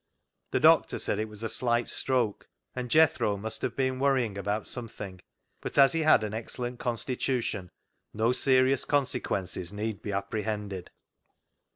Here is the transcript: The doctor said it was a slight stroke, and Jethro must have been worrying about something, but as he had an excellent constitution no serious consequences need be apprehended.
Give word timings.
The 0.49 0.59
doctor 0.59 0.97
said 0.97 1.19
it 1.19 1.29
was 1.29 1.43
a 1.43 1.47
slight 1.47 1.87
stroke, 1.87 2.47
and 2.75 2.89
Jethro 2.89 3.37
must 3.37 3.61
have 3.61 3.75
been 3.75 3.99
worrying 3.99 4.35
about 4.35 4.65
something, 4.65 5.21
but 5.61 5.77
as 5.77 5.93
he 5.93 5.99
had 6.01 6.23
an 6.23 6.33
excellent 6.33 6.79
constitution 6.79 7.69
no 8.11 8.31
serious 8.31 8.83
consequences 8.83 9.71
need 9.71 10.01
be 10.01 10.11
apprehended. 10.11 10.89